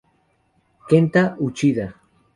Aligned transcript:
Kenta 0.89 1.37
Uchida 1.37 1.93